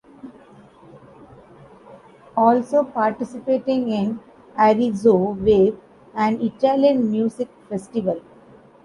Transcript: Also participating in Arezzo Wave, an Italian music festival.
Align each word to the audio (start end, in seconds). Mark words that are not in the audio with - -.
Also 2.35 2.83
participating 2.83 3.89
in 3.91 4.19
Arezzo 4.57 5.15
Wave, 5.15 5.77
an 6.15 6.41
Italian 6.41 7.11
music 7.11 7.49
festival. 7.69 8.19